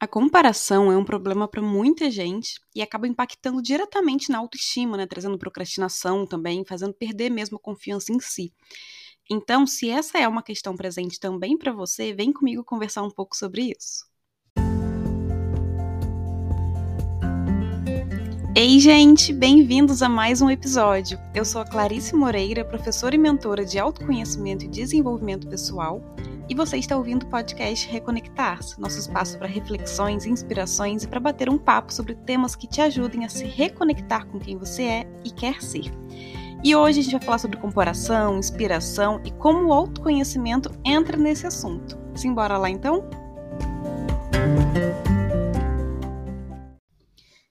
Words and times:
A 0.00 0.06
comparação 0.06 0.92
é 0.92 0.96
um 0.96 1.04
problema 1.04 1.48
para 1.48 1.60
muita 1.60 2.08
gente 2.08 2.60
e 2.72 2.80
acaba 2.80 3.08
impactando 3.08 3.60
diretamente 3.60 4.30
na 4.30 4.38
autoestima, 4.38 4.96
né? 4.96 5.08
Trazendo 5.08 5.36
procrastinação 5.36 6.24
também, 6.24 6.64
fazendo 6.64 6.94
perder 6.94 7.30
mesmo 7.30 7.56
a 7.56 7.60
confiança 7.60 8.12
em 8.12 8.20
si. 8.20 8.52
Então, 9.28 9.66
se 9.66 9.90
essa 9.90 10.16
é 10.16 10.28
uma 10.28 10.40
questão 10.40 10.76
presente 10.76 11.18
também 11.18 11.58
para 11.58 11.72
você, 11.72 12.14
vem 12.14 12.32
comigo 12.32 12.62
conversar 12.62 13.02
um 13.02 13.10
pouco 13.10 13.36
sobre 13.36 13.72
isso. 13.76 14.06
Ei, 18.54 18.78
gente, 18.78 19.32
bem-vindos 19.32 20.00
a 20.00 20.08
mais 20.08 20.40
um 20.40 20.48
episódio. 20.48 21.18
Eu 21.34 21.44
sou 21.44 21.60
a 21.60 21.64
Clarice 21.64 22.14
Moreira, 22.14 22.64
professora 22.64 23.16
e 23.16 23.18
mentora 23.18 23.64
de 23.64 23.80
autoconhecimento 23.80 24.64
e 24.64 24.68
desenvolvimento 24.68 25.48
pessoal 25.48 26.00
e 26.48 26.54
você 26.54 26.78
está 26.78 26.96
ouvindo 26.96 27.24
o 27.24 27.26
podcast 27.26 27.86
Reconectar-se, 27.88 28.80
nosso 28.80 28.98
espaço 28.98 29.38
para 29.38 29.46
reflexões, 29.46 30.24
inspirações 30.24 31.02
e 31.02 31.08
para 31.08 31.20
bater 31.20 31.50
um 31.50 31.58
papo 31.58 31.92
sobre 31.92 32.14
temas 32.14 32.56
que 32.56 32.66
te 32.66 32.80
ajudem 32.80 33.24
a 33.24 33.28
se 33.28 33.44
reconectar 33.44 34.26
com 34.26 34.38
quem 34.38 34.56
você 34.56 34.82
é 34.84 35.06
e 35.24 35.30
quer 35.30 35.62
ser. 35.62 35.92
E 36.64 36.74
hoje 36.74 37.00
a 37.00 37.02
gente 37.02 37.12
vai 37.12 37.22
falar 37.22 37.38
sobre 37.38 37.58
comparação, 37.58 38.38
inspiração 38.38 39.20
e 39.24 39.30
como 39.30 39.68
o 39.68 39.72
autoconhecimento 39.72 40.70
entra 40.84 41.18
nesse 41.18 41.46
assunto. 41.46 41.98
Simbora 42.14 42.56
lá 42.56 42.70
então? 42.70 43.08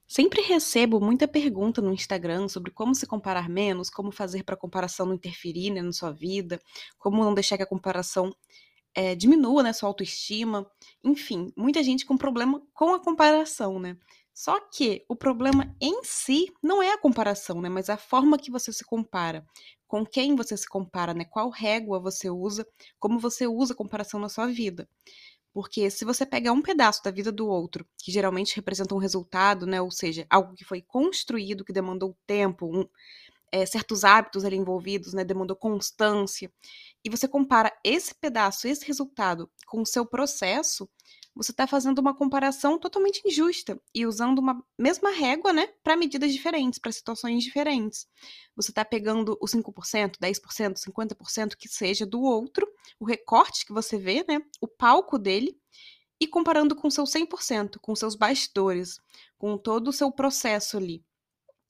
Sempre 0.08 0.42
recebo 0.42 1.00
muita 1.00 1.28
pergunta 1.28 1.80
no 1.80 1.94
Instagram 1.94 2.48
sobre 2.48 2.72
como 2.72 2.96
se 2.96 3.06
comparar 3.06 3.48
menos, 3.48 3.88
como 3.88 4.12
fazer 4.12 4.42
para 4.44 4.56
a 4.56 4.58
comparação 4.58 5.06
não 5.06 5.14
interferir 5.14 5.70
né, 5.70 5.84
na 5.84 5.92
sua 5.92 6.12
vida, 6.12 6.60
como 6.98 7.24
não 7.24 7.36
deixar 7.36 7.56
que 7.56 7.62
a 7.62 7.68
comparação 7.68 8.34
é, 8.98 9.14
diminua 9.14 9.62
né, 9.62 9.72
sua 9.74 9.90
autoestima, 9.90 10.66
enfim, 11.04 11.54
muita 11.56 11.84
gente 11.84 12.04
com 12.04 12.18
problema 12.18 12.60
com 12.74 12.96
a 12.96 13.00
comparação, 13.00 13.80
né? 13.80 13.96
Só 14.34 14.60
que 14.60 15.06
o 15.08 15.16
problema 15.16 15.76
em 15.80 16.04
si 16.04 16.52
não 16.64 16.82
é 16.82 16.92
a 16.94 16.98
comparação, 16.98 17.62
né? 17.62 17.70
Mas 17.70 17.92
a 17.92 17.98
forma 17.98 18.40
que 18.40 18.50
você 18.50 18.74
se 18.74 18.84
compara, 18.84 19.46
com 19.88 20.04
quem 20.04 20.36
você 20.36 20.58
se 20.58 20.68
compara, 20.68 21.14
né? 21.14 21.26
Qual 21.26 21.50
régua 21.52 22.00
você 22.00 22.28
usa, 22.28 22.66
como 23.00 23.20
você 23.20 23.46
usa 23.46 23.74
a 23.74 23.78
comparação 23.78 24.20
na 24.20 24.30
sua 24.30 24.48
vida. 24.48 24.90
Porque 25.54 25.92
se 25.92 26.04
você 26.04 26.26
pega 26.26 26.52
um 26.52 26.62
pedaço 26.62 27.04
da 27.04 27.12
vida 27.12 27.32
do 27.32 27.48
outro, 27.48 27.86
que 28.00 28.12
geralmente 28.12 28.56
representa 28.56 28.96
um 28.96 29.00
resultado, 29.00 29.68
né? 29.68 29.80
Ou 29.80 29.92
seja, 29.92 30.26
algo 30.28 30.56
que 30.56 30.66
foi 30.66 30.82
construído, 30.82 31.64
que 31.64 31.74
demandou 31.74 32.18
tempo, 32.26 32.66
um, 32.66 32.88
é, 33.52 33.66
certos 33.66 34.04
hábitos 34.04 34.46
ali 34.46 34.56
envolvidos, 34.58 35.14
né? 35.14 35.24
Demandou 35.24 35.56
constância 35.56 36.52
e 37.04 37.10
você 37.10 37.28
compara 37.28 37.72
esse 37.84 38.14
pedaço, 38.16 38.68
esse 38.68 38.86
resultado 38.86 39.50
com 39.66 39.82
o 39.82 39.86
seu 39.86 40.06
processo, 40.06 40.90
você 41.38 41.52
está 41.52 41.68
fazendo 41.68 42.00
uma 42.00 42.16
comparação 42.16 42.80
totalmente 42.80 43.22
injusta 43.26 43.80
e 43.94 44.06
usando 44.06 44.40
uma 44.40 44.62
mesma 44.78 45.12
régua, 45.12 45.54
né, 45.54 45.68
para 45.84 45.96
medidas 45.96 46.34
diferentes, 46.34 46.80
para 46.80 46.92
situações 46.92 47.44
diferentes. 47.44 48.08
Você 48.56 48.72
está 48.72 48.84
pegando 48.84 49.38
os 49.40 49.52
5%, 49.52 50.18
10%, 50.20 50.80
50% 50.80 51.56
que 51.56 51.70
seja 51.70 52.06
do 52.06 52.22
outro, 52.22 52.68
o 53.00 53.06
recorte 53.06 53.66
que 53.66 53.72
você 53.72 53.98
vê, 53.98 54.26
né, 54.28 54.42
o 54.60 54.68
palco 54.68 55.20
dele, 55.20 55.56
e 56.20 56.28
comparando 56.28 56.76
com 56.76 56.88
o 56.88 56.92
seu 56.92 57.06
100%, 57.06 57.80
com 57.80 57.96
seus 57.96 58.16
bastidores, 58.16 59.00
com 59.38 59.58
todo 59.58 59.90
o 59.90 59.94
seu 59.94 60.12
processo 60.12 60.76
ali. 60.76 61.06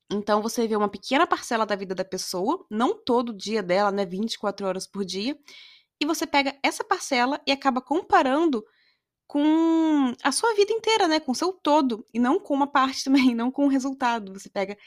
Então 0.09 0.41
você 0.41 0.67
vê 0.67 0.75
uma 0.75 0.89
pequena 0.89 1.27
parcela 1.27 1.65
da 1.65 1.75
vida 1.75 1.93
da 1.93 2.05
pessoa, 2.05 2.65
não 2.69 2.93
todo 2.95 3.33
dia 3.33 3.61
dela, 3.61 3.91
né, 3.91 4.05
24 4.05 4.65
horas 4.65 4.87
por 4.87 5.03
dia, 5.03 5.37
e 5.99 6.05
você 6.05 6.25
pega 6.25 6.57
essa 6.63 6.83
parcela 6.83 7.41
e 7.45 7.51
acaba 7.51 7.81
comparando 7.81 8.63
com 9.27 10.13
a 10.23 10.31
sua 10.31 10.53
vida 10.55 10.71
inteira, 10.71 11.07
né, 11.07 11.19
com 11.19 11.33
o 11.33 11.35
seu 11.35 11.51
todo, 11.51 12.05
e 12.13 12.19
não 12.19 12.39
com 12.39 12.53
uma 12.53 12.67
parte 12.67 13.03
também, 13.05 13.35
não 13.35 13.51
com 13.51 13.65
o 13.65 13.69
resultado. 13.69 14.33
Você 14.33 14.49
pega 14.49 14.77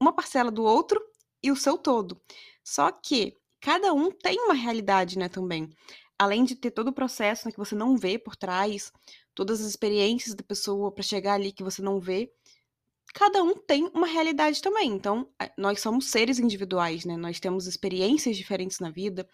uma 0.00 0.12
parcela 0.12 0.50
do 0.50 0.62
outro 0.64 1.00
e 1.42 1.50
o 1.50 1.56
seu 1.56 1.78
todo. 1.78 2.20
Só 2.64 2.90
que 2.92 3.36
cada 3.60 3.92
um 3.94 4.10
tem 4.10 4.38
uma 4.40 4.54
realidade, 4.54 5.18
né, 5.18 5.28
também. 5.28 5.70
Além 6.18 6.44
de 6.44 6.54
ter 6.54 6.70
todo 6.70 6.88
o 6.88 6.92
processo 6.92 7.46
né, 7.46 7.52
que 7.52 7.58
você 7.58 7.74
não 7.74 7.96
vê 7.96 8.18
por 8.18 8.36
trás, 8.36 8.92
todas 9.34 9.60
as 9.60 9.68
experiências 9.68 10.34
da 10.34 10.44
pessoa 10.44 10.92
para 10.92 11.02
chegar 11.02 11.34
ali 11.34 11.52
que 11.52 11.64
você 11.64 11.80
não 11.80 11.98
vê, 11.98 12.30
cada 13.14 13.42
um 13.42 13.54
tem 13.54 13.90
uma 13.94 14.06
realidade 14.06 14.60
também. 14.62 14.90
Então, 14.90 15.28
nós 15.56 15.80
somos 15.80 16.10
seres 16.10 16.38
individuais, 16.38 17.04
né? 17.04 17.16
Nós 17.16 17.40
temos 17.40 17.66
experiências 17.66 18.36
diferentes 18.36 18.78
na 18.78 18.90
vida, 18.90 19.28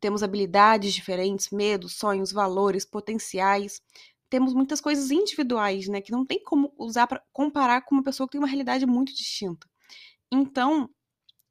temos 0.00 0.22
habilidades 0.22 0.94
diferentes, 0.94 1.50
medos, 1.50 1.96
sonhos, 1.96 2.32
valores, 2.32 2.84
potenciais. 2.84 3.80
Temos 4.28 4.54
muitas 4.54 4.80
coisas 4.80 5.10
individuais, 5.10 5.88
né? 5.88 6.00
Que 6.00 6.12
não 6.12 6.24
tem 6.24 6.42
como 6.42 6.72
usar 6.78 7.06
para 7.06 7.22
comparar 7.32 7.82
com 7.82 7.94
uma 7.94 8.04
pessoa 8.04 8.26
que 8.26 8.32
tem 8.32 8.40
uma 8.40 8.48
realidade 8.48 8.86
muito 8.86 9.14
distinta. 9.14 9.66
Então, 10.32 10.88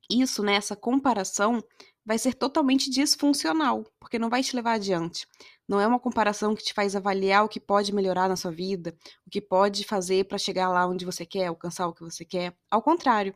isso, 0.09 0.41
né? 0.41 0.55
Essa 0.55 0.75
comparação 0.75 1.63
vai 2.05 2.17
ser 2.17 2.33
totalmente 2.33 2.89
disfuncional, 2.89 3.83
porque 3.99 4.17
não 4.19 4.29
vai 4.29 4.41
te 4.41 4.55
levar 4.55 4.73
adiante. 4.73 5.27
Não 5.67 5.79
é 5.79 5.85
uma 5.85 5.99
comparação 5.99 6.55
que 6.55 6.63
te 6.63 6.73
faz 6.73 6.95
avaliar 6.95 7.45
o 7.45 7.49
que 7.49 7.59
pode 7.59 7.93
melhorar 7.93 8.27
na 8.27 8.35
sua 8.35 8.51
vida, 8.51 8.95
o 9.25 9.29
que 9.29 9.41
pode 9.41 9.83
fazer 9.83 10.25
para 10.25 10.37
chegar 10.37 10.69
lá 10.69 10.87
onde 10.87 11.05
você 11.05 11.25
quer, 11.25 11.47
alcançar 11.47 11.87
o 11.87 11.93
que 11.93 12.01
você 12.01 12.25
quer. 12.25 12.55
Ao 12.71 12.81
contrário, 12.81 13.35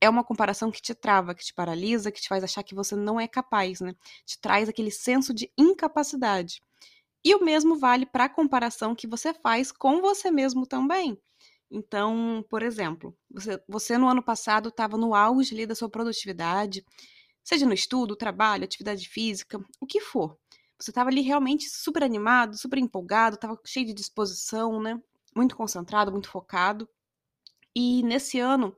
é 0.00 0.08
uma 0.08 0.24
comparação 0.24 0.70
que 0.70 0.80
te 0.80 0.94
trava, 0.94 1.34
que 1.34 1.44
te 1.44 1.52
paralisa, 1.54 2.10
que 2.10 2.20
te 2.20 2.28
faz 2.28 2.42
achar 2.44 2.62
que 2.62 2.74
você 2.74 2.96
não 2.96 3.20
é 3.20 3.28
capaz, 3.28 3.80
né? 3.80 3.94
Te 4.24 4.38
traz 4.40 4.68
aquele 4.68 4.90
senso 4.90 5.34
de 5.34 5.50
incapacidade. 5.58 6.60
E 7.24 7.34
o 7.34 7.42
mesmo 7.42 7.78
vale 7.78 8.04
para 8.06 8.24
a 8.24 8.28
comparação 8.28 8.94
que 8.94 9.06
você 9.06 9.32
faz 9.32 9.72
com 9.72 10.00
você 10.00 10.30
mesmo 10.30 10.66
também. 10.66 11.18
Então, 11.70 12.44
por 12.48 12.62
exemplo, 12.62 13.16
você, 13.30 13.60
você 13.66 13.98
no 13.98 14.08
ano 14.08 14.22
passado 14.22 14.68
estava 14.68 14.96
no 14.96 15.14
auge 15.14 15.54
ali 15.54 15.66
da 15.66 15.74
sua 15.74 15.88
produtividade, 15.88 16.84
seja 17.44 17.66
no 17.66 17.74
estudo, 17.74 18.16
trabalho, 18.16 18.64
atividade 18.64 19.08
física, 19.08 19.62
o 19.80 19.86
que 19.86 20.00
for. 20.00 20.36
Você 20.78 20.90
estava 20.90 21.10
ali 21.10 21.20
realmente 21.20 21.68
super 21.68 22.02
animado, 22.02 22.56
super 22.56 22.78
empolgado, 22.78 23.36
estava 23.36 23.58
cheio 23.64 23.86
de 23.86 23.94
disposição, 23.94 24.80
né? 24.82 25.00
Muito 25.36 25.56
concentrado, 25.56 26.10
muito 26.10 26.28
focado. 26.28 26.88
E 27.74 28.02
nesse 28.02 28.38
ano, 28.40 28.76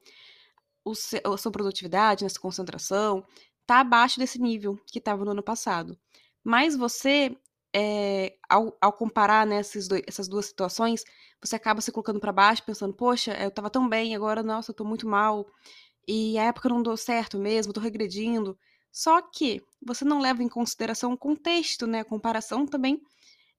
seu, 0.94 1.20
a 1.24 1.38
sua 1.38 1.52
produtividade, 1.52 2.24
nessa 2.24 2.40
concentração, 2.40 3.24
tá 3.66 3.80
abaixo 3.80 4.18
desse 4.18 4.40
nível 4.40 4.78
que 4.86 4.98
estava 4.98 5.24
no 5.24 5.32
ano 5.32 5.42
passado. 5.42 5.98
Mas 6.44 6.76
você, 6.76 7.36
é, 7.74 8.36
ao, 8.48 8.76
ao, 8.80 8.92
comparar 8.92 9.46
né, 9.46 9.60
dois, 9.88 10.02
essas 10.06 10.28
duas 10.28 10.46
situações, 10.46 11.04
você 11.42 11.56
acaba 11.56 11.80
se 11.80 11.90
colocando 11.90 12.20
para 12.20 12.32
baixo, 12.32 12.64
pensando, 12.64 12.94
poxa, 12.94 13.32
eu 13.42 13.48
estava 13.48 13.70
tão 13.70 13.88
bem, 13.88 14.14
agora, 14.14 14.42
nossa, 14.42 14.70
eu 14.70 14.74
tô 14.76 14.84
muito 14.84 15.08
mal. 15.08 15.46
E 16.06 16.38
a 16.38 16.44
época 16.44 16.68
não 16.68 16.82
deu 16.82 16.96
certo 16.96 17.38
mesmo, 17.38 17.72
tô 17.72 17.80
regredindo. 17.80 18.58
Só 18.92 19.20
que 19.20 19.62
você 19.84 20.04
não 20.04 20.20
leva 20.20 20.42
em 20.42 20.48
consideração 20.48 21.12
o 21.12 21.18
contexto, 21.18 21.86
né? 21.86 22.00
A 22.00 22.04
comparação 22.04 22.66
também 22.66 23.00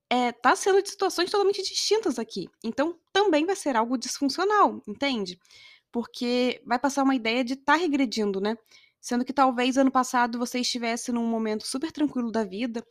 é, 0.09 0.33
sendo 0.55 0.81
de 0.81 0.89
situações 0.89 1.29
totalmente 1.29 1.61
distintas 1.61 2.17
aqui. 2.17 2.47
Então, 2.63 2.97
também 3.11 3.45
vai 3.45 3.55
ser 3.55 3.75
algo 3.75 3.97
disfuncional, 3.97 4.81
entende? 4.87 5.37
Porque 5.91 6.61
vai 6.65 6.79
passar 6.79 7.03
uma 7.03 7.15
ideia 7.15 7.43
de 7.43 7.53
estar 7.53 7.73
tá 7.73 7.75
regredindo, 7.75 8.39
né? 8.39 8.57
Sendo 8.99 9.25
que 9.25 9.33
talvez 9.33 9.77
ano 9.77 9.91
passado 9.91 10.39
você 10.39 10.59
estivesse 10.59 11.11
num 11.11 11.25
momento 11.27 11.67
super 11.67 11.91
tranquilo 11.91 12.31
da 12.31 12.43
vida, 12.43 12.83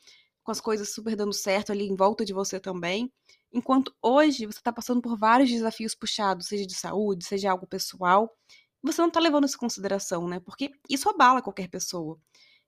com 0.42 0.52
as 0.52 0.60
coisas 0.60 0.92
super 0.92 1.16
dando 1.16 1.32
certo 1.32 1.72
ali 1.72 1.86
em 1.86 1.96
volta 1.96 2.24
de 2.24 2.32
você 2.32 2.60
também. 2.60 3.12
Enquanto 3.52 3.94
hoje 4.02 4.46
você 4.46 4.58
está 4.58 4.72
passando 4.72 5.00
por 5.00 5.18
vários 5.18 5.50
desafios 5.50 5.94
puxados, 5.94 6.46
seja 6.46 6.66
de 6.66 6.74
saúde, 6.74 7.24
seja 7.24 7.50
algo 7.50 7.66
pessoal, 7.66 8.30
você 8.86 9.00
não 9.00 9.08
está 9.08 9.20
levando 9.20 9.44
isso 9.44 9.56
em 9.56 9.60
consideração, 9.60 10.28
né? 10.28 10.40
Porque 10.40 10.72
isso 10.88 11.08
abala 11.08 11.42
qualquer 11.42 11.68
pessoa. 11.68 12.18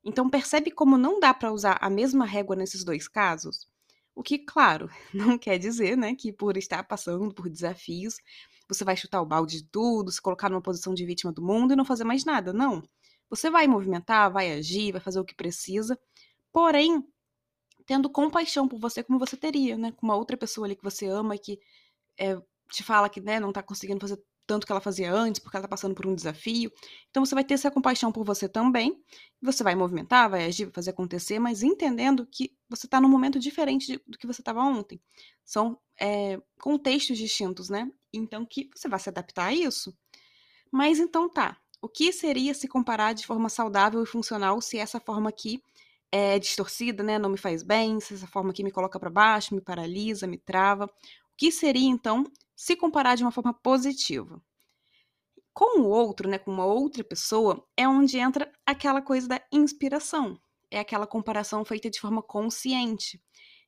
Então 0.05 0.29
percebe 0.31 0.71
como 0.71 0.97
não 0.97 1.21
dá 1.21 1.35
para 1.35 1.53
usar 1.53 1.79
a 1.81 1.91
mesma 1.91 2.25
régua 2.25 2.57
nesses 2.57 2.85
dois 2.85 3.09
casos? 3.09 3.67
O 4.15 4.23
que, 4.23 4.39
claro, 4.39 4.91
não 5.15 5.39
quer 5.39 5.59
dizer, 5.59 5.97
né, 5.97 6.15
que 6.15 6.33
por 6.33 6.57
estar 6.57 6.83
passando 6.85 7.33
por 7.33 7.49
desafios, 7.49 8.17
você 8.69 8.85
vai 8.85 8.97
chutar 8.97 9.23
o 9.23 9.27
balde 9.27 9.59
de 9.59 9.65
tudo, 9.65 10.11
se 10.11 10.21
colocar 10.21 10.51
numa 10.51 10.61
posição 10.61 10.95
de 10.95 11.05
vítima 11.07 11.33
do 11.33 11.43
mundo 11.43 11.73
e 11.73 11.77
não 11.77 11.85
fazer 11.85 12.05
mais 12.05 12.25
nada. 12.25 12.53
Não. 12.53 12.83
Você 13.31 13.51
vai 13.51 13.67
movimentar, 13.67 14.33
vai 14.33 14.53
agir, 14.53 14.93
vai 14.93 15.01
fazer 15.01 15.21
o 15.21 15.25
que 15.25 15.35
precisa, 15.35 15.99
porém, 16.53 17.05
tendo 17.87 18.11
compaixão 18.11 18.67
por 18.69 18.79
você 18.79 19.03
como 19.03 19.19
você 19.19 19.37
teria, 19.37 19.77
né, 19.77 19.93
com 19.93 20.07
uma 20.07 20.17
outra 20.17 20.37
pessoa 20.37 20.67
ali 20.67 20.77
que 20.77 20.83
você 20.83 21.07
ama 21.07 21.37
e 21.37 21.39
que 21.39 21.61
é, 22.19 22.37
te 22.71 22.83
fala 22.83 23.09
que, 23.09 23.21
né, 23.21 23.41
não 23.41 23.53
tá 23.53 23.63
conseguindo 23.63 24.01
fazer 24.01 24.21
tanto 24.49 24.67
que 24.67 24.73
ela 24.73 24.81
fazia 24.81 25.13
antes, 25.13 25.39
porque 25.39 25.55
ela 25.57 25.61
está 25.61 25.69
passando 25.69 25.95
por 25.95 26.07
um 26.07 26.15
desafio. 26.15 26.73
Então 27.11 27.25
você 27.25 27.35
vai 27.35 27.45
ter 27.45 27.53
essa 27.53 27.71
compaixão 27.71 28.11
por 28.11 28.25
você 28.25 28.49
também. 28.49 28.99
Você 29.43 29.63
vai 29.63 29.75
movimentar, 29.75 30.31
vai 30.31 30.47
agir, 30.47 30.65
vai 30.65 30.73
fazer 30.73 30.91
acontecer, 30.91 31.39
mas 31.39 31.63
entendendo 31.63 32.27
que 32.27 32.57
você 32.69 32.87
está 32.87 32.99
num 32.99 33.11
momento 33.11 33.39
diferente 33.39 33.87
de, 33.87 34.03
do 34.07 34.17
que 34.17 34.27
você 34.27 34.41
estava 34.41 34.63
ontem. 34.63 34.99
São 35.45 35.79
é, 36.01 36.41
contextos 36.59 37.19
distintos, 37.19 37.69
né? 37.69 37.93
Então 38.11 38.47
que 38.47 38.71
você 38.75 38.89
vai 38.89 38.99
se 38.99 39.11
adaptar 39.11 39.49
a 39.49 39.53
isso. 39.53 39.95
Mas 40.73 40.99
então 40.99 41.29
tá. 41.29 41.59
O 41.81 41.89
que 41.89 42.11
seria 42.11 42.55
se 42.55 42.67
comparar 42.67 43.13
de 43.13 43.27
forma 43.27 43.51
saudável 43.51 44.03
e 44.03 44.07
funcional 44.07 44.61
se 44.63 44.79
essa 44.79 44.99
forma 44.99 45.29
aqui 45.29 45.63
é 46.11 46.39
distorcida, 46.39 47.03
né? 47.03 47.19
Não 47.19 47.29
me 47.29 47.37
faz 47.37 47.63
bem, 47.63 48.01
se 48.01 48.15
essa 48.15 48.27
forma 48.27 48.51
aqui 48.51 48.65
me 48.65 48.71
coloca 48.71 48.99
para 48.99 49.11
baixo, 49.11 49.55
me 49.55 49.61
paralisa, 49.61 50.27
me 50.27 50.39
trava. 50.39 50.91
Que 51.39 51.51
seria 51.53 51.89
então 51.89 52.25
se 52.55 52.75
comparar 52.75 53.15
de 53.15 53.23
uma 53.23 53.31
forma 53.31 53.55
positiva. 53.55 54.43
Com 55.55 55.81
o 55.81 55.89
outro, 55.89 56.29
né, 56.29 56.37
com 56.37 56.51
uma 56.51 56.67
outra 56.67 57.05
pessoa, 57.05 57.65
é 57.77 57.89
onde 57.89 58.19
entra 58.19 58.53
aquela 58.67 59.01
coisa 59.01 59.29
da 59.29 59.41
inspiração. 59.53 60.39
É 60.71 60.81
aquela 60.81 61.07
comparação 61.07 61.65
feita 61.65 61.89
de 61.89 62.01
forma 62.01 62.23
consciente. 62.23 63.23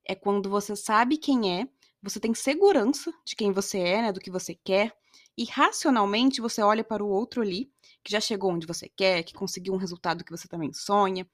É 0.05 0.17
quando 0.17 0.51
você 0.51 0.75
sabe 0.75 1.17
quem 1.17 1.61
é, 1.61 1.69
você 2.03 2.19
tem 2.19 2.35
segurança 2.35 3.13
de 3.25 3.37
quem 3.37 3.53
você 3.53 3.79
é, 3.79 4.03
né, 4.03 4.13
do 4.13 4.21
que 4.21 4.31
você 4.31 4.55
quer, 4.55 4.93
e 5.39 5.45
racionalmente 5.45 6.41
você 6.41 6.61
olha 6.63 6.83
para 6.83 7.05
o 7.05 7.09
outro 7.09 7.41
ali, 7.41 7.73
que 8.03 8.11
já 8.11 8.21
chegou 8.21 8.51
onde 8.51 8.67
você 8.67 8.89
quer, 8.89 9.23
que 9.23 9.33
conseguiu 9.33 9.75
um 9.75 9.79
resultado 9.79 10.25
que 10.25 10.31
você 10.31 10.49
também 10.49 10.73
sonha, 10.73 11.29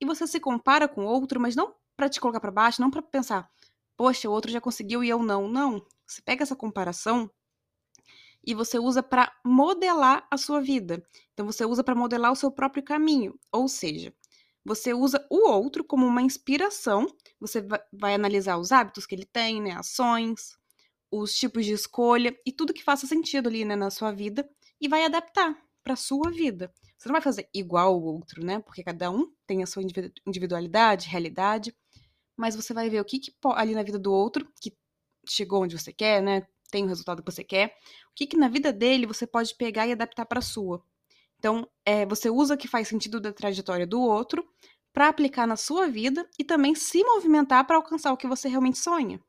e 0.00 0.04
você 0.04 0.26
se 0.26 0.40
compara 0.40 0.88
com 0.88 1.04
o 1.04 1.08
outro, 1.08 1.40
mas 1.40 1.54
não 1.54 1.74
para 1.96 2.08
te 2.08 2.20
colocar 2.20 2.40
para 2.40 2.50
baixo, 2.50 2.80
não 2.80 2.90
para 2.90 3.02
pensar, 3.02 3.48
poxa, 3.96 4.28
o 4.28 4.32
outro 4.32 4.50
já 4.50 4.60
conseguiu 4.60 5.02
e 5.04 5.08
eu 5.08 5.22
não. 5.22 5.48
Não. 5.48 5.84
Você 6.06 6.22
pega 6.22 6.42
essa 6.42 6.56
comparação 6.56 7.30
e 8.46 8.54
você 8.54 8.78
usa 8.78 9.02
para 9.02 9.32
modelar 9.44 10.26
a 10.30 10.36
sua 10.36 10.60
vida. 10.60 11.04
Então 11.32 11.44
você 11.44 11.64
usa 11.64 11.82
para 11.82 11.94
modelar 11.94 12.32
o 12.32 12.36
seu 12.36 12.50
próprio 12.50 12.82
caminho, 12.82 13.38
ou 13.52 13.68
seja, 13.68 14.14
você 14.64 14.94
usa 14.94 15.24
o 15.30 15.48
outro 15.48 15.84
como 15.84 16.06
uma 16.06 16.22
inspiração, 16.22 17.06
você 17.40 17.64
vai, 17.92 18.14
analisar 18.14 18.56
os 18.58 18.72
hábitos 18.72 19.06
que 19.06 19.14
ele 19.14 19.24
tem, 19.24 19.60
né, 19.60 19.72
ações, 19.72 20.56
os 21.10 21.34
tipos 21.34 21.64
de 21.64 21.72
escolha 21.72 22.36
e 22.44 22.52
tudo 22.52 22.74
que 22.74 22.82
faça 22.84 23.06
sentido 23.06 23.48
ali, 23.48 23.64
né, 23.64 23.76
na 23.76 23.90
sua 23.90 24.12
vida 24.12 24.48
e 24.80 24.88
vai 24.88 25.04
adaptar 25.04 25.56
para 25.82 25.96
sua 25.96 26.30
vida. 26.30 26.72
Você 26.98 27.08
não 27.08 27.14
vai 27.14 27.22
fazer 27.22 27.48
igual 27.54 27.96
o 27.96 28.04
outro, 28.04 28.44
né? 28.44 28.58
Porque 28.60 28.82
cada 28.82 29.10
um 29.10 29.30
tem 29.46 29.62
a 29.62 29.66
sua 29.66 29.82
individualidade, 30.26 31.08
realidade, 31.08 31.74
mas 32.36 32.54
você 32.56 32.74
vai 32.74 32.90
ver 32.90 33.00
o 33.00 33.04
que, 33.04 33.18
que 33.18 33.32
ali 33.54 33.74
na 33.74 33.82
vida 33.82 33.98
do 33.98 34.12
outro 34.12 34.46
que 34.60 34.76
chegou 35.28 35.62
onde 35.62 35.78
você 35.78 35.92
quer, 35.92 36.22
né? 36.22 36.46
tem 36.70 36.84
o 36.84 36.88
resultado 36.88 37.22
que 37.22 37.30
você 37.30 37.44
quer, 37.44 37.68
o 38.10 38.14
que, 38.14 38.26
que 38.26 38.36
na 38.36 38.48
vida 38.48 38.72
dele 38.72 39.06
você 39.06 39.26
pode 39.26 39.54
pegar 39.54 39.86
e 39.86 39.92
adaptar 39.92 40.26
para 40.26 40.40
sua. 40.40 40.82
Então, 41.38 41.68
é, 41.84 42.06
você 42.06 42.30
usa 42.30 42.54
o 42.54 42.58
que 42.58 42.68
faz 42.68 42.88
sentido 42.88 43.20
da 43.20 43.32
trajetória 43.32 43.86
do 43.86 44.00
outro 44.00 44.46
para 44.92 45.08
aplicar 45.08 45.46
na 45.46 45.56
sua 45.56 45.86
vida 45.86 46.28
e 46.38 46.44
também 46.44 46.74
se 46.74 47.04
movimentar 47.04 47.66
para 47.66 47.76
alcançar 47.76 48.12
o 48.12 48.16
que 48.16 48.26
você 48.26 48.48
realmente 48.48 48.78
sonha. 48.78 49.20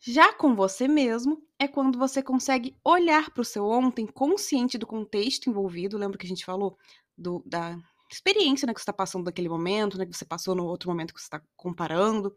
Já 0.00 0.32
com 0.32 0.54
você 0.54 0.86
mesmo, 0.86 1.42
é 1.58 1.66
quando 1.66 1.98
você 1.98 2.22
consegue 2.22 2.76
olhar 2.84 3.30
para 3.30 3.40
o 3.40 3.44
seu 3.44 3.66
ontem 3.66 4.06
consciente 4.06 4.78
do 4.78 4.86
contexto 4.86 5.48
envolvido. 5.48 5.98
Lembra 5.98 6.18
que 6.18 6.26
a 6.26 6.28
gente 6.28 6.44
falou 6.44 6.76
do, 7.16 7.42
da 7.46 7.76
experiência 8.14 8.66
né, 8.66 8.72
que 8.72 8.80
você 8.80 8.84
está 8.84 8.92
passando 8.92 9.24
naquele 9.24 9.48
momento, 9.48 9.98
né, 9.98 10.06
que 10.06 10.16
você 10.16 10.24
passou 10.24 10.54
no 10.54 10.64
outro 10.64 10.88
momento 10.88 11.12
que 11.12 11.20
você 11.20 11.26
está 11.26 11.42
comparando. 11.56 12.34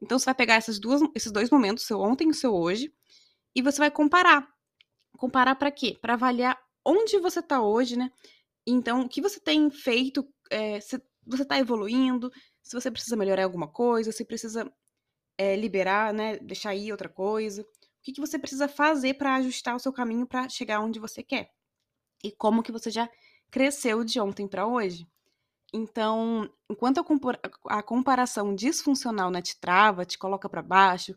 Então, 0.00 0.18
você 0.18 0.26
vai 0.26 0.34
pegar 0.34 0.54
essas 0.54 0.78
duas, 0.78 1.00
esses 1.14 1.32
dois 1.32 1.50
momentos, 1.50 1.84
seu 1.84 2.00
ontem 2.00 2.28
e 2.28 2.30
o 2.30 2.34
seu 2.34 2.54
hoje, 2.54 2.92
e 3.54 3.62
você 3.62 3.78
vai 3.78 3.90
comparar. 3.90 4.48
Comparar 5.16 5.54
para 5.56 5.70
quê? 5.70 5.98
Para 6.00 6.14
avaliar 6.14 6.58
onde 6.84 7.18
você 7.18 7.40
está 7.40 7.60
hoje, 7.60 7.96
né? 7.96 8.10
Então, 8.66 9.02
o 9.02 9.08
que 9.08 9.20
você 9.20 9.40
tem 9.40 9.70
feito, 9.70 10.26
é, 10.50 10.80
se 10.80 11.00
você 11.26 11.42
está 11.42 11.58
evoluindo, 11.58 12.30
se 12.62 12.74
você 12.74 12.90
precisa 12.90 13.16
melhorar 13.16 13.44
alguma 13.44 13.68
coisa, 13.68 14.12
se 14.12 14.24
precisa 14.24 14.70
é, 15.38 15.56
liberar, 15.56 16.12
né? 16.12 16.38
Deixar 16.38 16.74
ir 16.74 16.92
outra 16.92 17.08
coisa. 17.08 17.62
O 17.62 17.66
que, 18.02 18.12
que 18.12 18.20
você 18.20 18.38
precisa 18.38 18.68
fazer 18.68 19.14
para 19.14 19.36
ajustar 19.36 19.74
o 19.74 19.80
seu 19.80 19.92
caminho 19.92 20.26
para 20.26 20.48
chegar 20.48 20.80
onde 20.80 21.00
você 21.00 21.22
quer? 21.22 21.50
E 22.22 22.30
como 22.30 22.62
que 22.62 22.72
você 22.72 22.90
já 22.90 23.08
cresceu 23.50 24.04
de 24.04 24.20
ontem 24.20 24.46
para 24.46 24.66
hoje? 24.66 25.06
Então, 25.72 26.48
enquanto 26.70 27.04
a, 27.68 27.82
comparação 27.82 28.54
disfuncional 28.54 29.30
né, 29.30 29.42
te 29.42 29.58
trava, 29.58 30.04
te 30.04 30.18
coloca 30.18 30.48
para 30.48 30.62
baixo, 30.62 31.14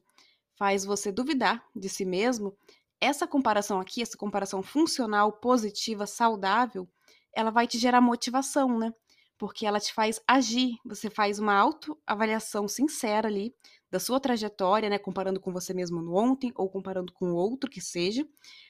faz 0.56 0.84
você 0.84 1.12
duvidar 1.12 1.63
de 1.75 1.88
si 1.88 2.04
mesmo, 2.06 2.56
essa 3.00 3.28
comparação 3.28 3.80
aqui, 3.80 4.01
essa 4.01 4.18
comparação 4.18 4.62
funcional, 4.62 5.31
positiva, 5.34 6.06
saudável, 6.06 6.88
ela 7.34 7.51
vai 7.51 7.68
te 7.68 7.78
gerar 7.78 8.01
motivação, 8.01 8.78
né? 8.78 8.94
Porque 9.38 9.66
ela 9.66 9.80
te 9.80 9.94
faz 9.94 10.19
agir, 10.28 10.78
você 10.84 11.10
faz 11.10 11.40
uma 11.40 11.54
autoavaliação 11.54 12.68
sincera 12.68 13.30
ali 13.30 13.56
da 13.90 14.00
sua 14.00 14.19
trajetória, 14.19 14.90
né, 14.90 15.00
comparando 15.00 15.40
com 15.40 15.54
você 15.54 15.74
mesmo 15.74 16.02
no 16.02 16.13
ontem 16.16 16.52
ou 16.56 16.69
comparando 16.69 17.13
com 17.13 17.31
outro 17.34 17.69
que 17.69 17.80
seja, 17.80 18.28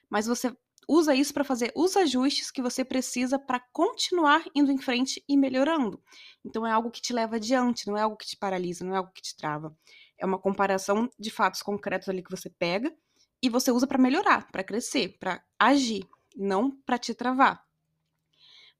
mas 0.09 0.27
você 0.27 0.55
usa 0.89 1.13
isso 1.13 1.31
para 1.31 1.43
fazer 1.43 1.71
os 1.75 1.95
ajustes 1.95 2.49
que 2.49 2.63
você 2.63 2.83
precisa 2.83 3.37
para 3.37 3.59
continuar 3.71 4.43
indo 4.55 4.71
em 4.71 4.79
frente 4.79 5.23
e 5.29 5.37
melhorando. 5.37 6.01
Então 6.43 6.65
é 6.65 6.71
algo 6.71 6.89
que 6.89 6.99
te 6.99 7.13
leva 7.13 7.35
adiante, 7.35 7.85
não 7.85 7.95
é 7.95 8.01
algo 8.01 8.17
que 8.17 8.25
te 8.25 8.35
paralisa, 8.35 8.83
não 8.83 8.95
é 8.95 8.97
algo 8.97 9.11
que 9.13 9.21
te 9.21 9.37
trava. 9.37 9.77
É 10.17 10.25
uma 10.25 10.39
comparação 10.39 11.07
de 11.19 11.29
fatos 11.29 11.61
concretos 11.61 12.09
ali 12.09 12.23
que 12.23 12.31
você 12.31 12.49
pega 12.49 12.91
e 13.39 13.49
você 13.49 13.71
usa 13.71 13.85
para 13.85 13.99
melhorar, 13.99 14.51
para 14.51 14.63
crescer, 14.63 15.15
para 15.19 15.43
agir, 15.59 16.03
não 16.35 16.71
para 16.71 16.97
te 16.97 17.13
travar. 17.13 17.63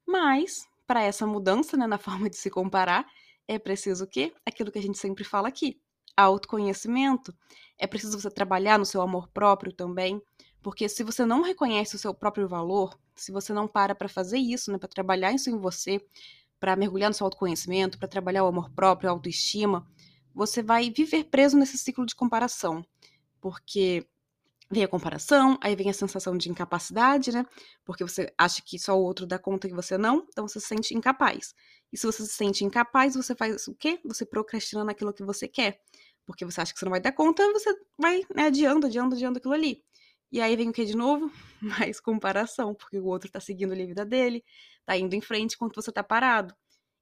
Mas 0.04 0.68
para 0.88 1.04
essa 1.04 1.24
mudança, 1.24 1.76
né, 1.76 1.86
na 1.86 1.96
forma 1.98 2.28
de 2.28 2.36
se 2.36 2.50
comparar, 2.50 3.06
é 3.46 3.56
preciso 3.56 4.02
o 4.02 4.08
quê? 4.08 4.34
Aquilo 4.44 4.72
que 4.72 4.80
a 4.80 4.82
gente 4.82 4.98
sempre 4.98 5.22
fala 5.22 5.46
aqui, 5.46 5.80
autoconhecimento. 6.16 7.32
É 7.78 7.86
preciso 7.86 8.20
você 8.20 8.30
trabalhar 8.30 8.80
no 8.80 8.84
seu 8.84 9.00
amor 9.00 9.28
próprio 9.28 9.72
também, 9.72 10.20
porque 10.62 10.88
se 10.88 11.02
você 11.02 11.24
não 11.24 11.42
reconhece 11.42 11.96
o 11.96 11.98
seu 11.98 12.12
próprio 12.12 12.48
valor, 12.48 12.98
se 13.14 13.32
você 13.32 13.52
não 13.52 13.66
para 13.66 13.94
para 13.94 14.08
fazer 14.08 14.38
isso, 14.38 14.70
né, 14.70 14.78
para 14.78 14.88
trabalhar 14.88 15.32
isso 15.32 15.50
em 15.50 15.58
você, 15.58 16.00
para 16.58 16.76
mergulhar 16.76 17.08
no 17.08 17.14
seu 17.14 17.24
autoconhecimento, 17.24 17.98
para 17.98 18.08
trabalhar 18.08 18.44
o 18.44 18.48
amor 18.48 18.70
próprio, 18.70 19.08
a 19.08 19.12
autoestima, 19.12 19.86
você 20.34 20.62
vai 20.62 20.90
viver 20.90 21.24
preso 21.24 21.56
nesse 21.56 21.78
ciclo 21.78 22.04
de 22.04 22.14
comparação. 22.14 22.84
Porque 23.40 24.06
vem 24.70 24.84
a 24.84 24.88
comparação, 24.88 25.58
aí 25.62 25.74
vem 25.74 25.90
a 25.90 25.92
sensação 25.92 26.36
de 26.36 26.48
incapacidade, 26.50 27.32
né? 27.32 27.44
Porque 27.84 28.04
você 28.04 28.32
acha 28.38 28.62
que 28.62 28.78
só 28.78 28.96
o 28.96 29.02
outro 29.02 29.26
dá 29.26 29.38
conta 29.38 29.66
que 29.66 29.74
você 29.74 29.98
não, 29.98 30.26
então 30.28 30.46
você 30.46 30.60
se 30.60 30.66
sente 30.66 30.94
incapaz. 30.94 31.54
E 31.92 31.96
se 31.96 32.06
você 32.06 32.22
se 32.22 32.34
sente 32.34 32.64
incapaz, 32.64 33.16
você 33.16 33.34
faz 33.34 33.66
o 33.66 33.74
quê? 33.74 33.98
Você 34.04 34.24
procrastina 34.24 34.84
naquilo 34.84 35.12
que 35.12 35.24
você 35.24 35.48
quer. 35.48 35.80
Porque 36.24 36.44
você 36.44 36.60
acha 36.60 36.72
que 36.72 36.78
você 36.78 36.84
não 36.84 36.90
vai 36.90 37.00
dar 37.00 37.12
conta, 37.12 37.42
você 37.52 37.74
vai 37.98 38.22
né, 38.34 38.44
adiando, 38.44 38.86
adiando, 38.86 39.16
adiando 39.16 39.38
aquilo 39.38 39.54
ali. 39.54 39.82
E 40.32 40.40
aí 40.40 40.56
vem 40.56 40.68
o 40.68 40.72
que 40.72 40.84
de 40.84 40.96
novo? 40.96 41.30
Mais 41.60 42.00
comparação, 42.00 42.74
porque 42.74 42.98
o 42.98 43.04
outro 43.06 43.30
tá 43.30 43.40
seguindo 43.40 43.72
ali 43.72 43.82
a 43.82 43.86
vida 43.86 44.04
dele, 44.04 44.44
tá 44.84 44.96
indo 44.96 45.14
em 45.14 45.20
frente 45.20 45.54
enquanto 45.54 45.74
você 45.80 45.92
tá 45.92 46.02
parado. 46.02 46.54